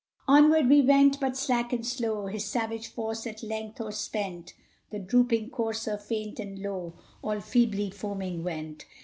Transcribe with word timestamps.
Onward 0.27 0.67
we 0.67 0.81
went 0.81 1.19
but 1.19 1.37
slack 1.37 1.71
and 1.71 1.85
slow: 1.85 2.25
His 2.25 2.45
savage 2.45 2.87
force 2.87 3.27
at 3.27 3.43
length 3.43 3.79
o'erspent, 3.79 4.55
The 4.89 4.97
drooping 4.97 5.51
courser, 5.51 5.95
faint 5.99 6.39
and 6.39 6.57
low, 6.57 6.95
All 7.21 7.39
feebly 7.39 7.91
foaming 7.91 8.43
went.... 8.43 8.85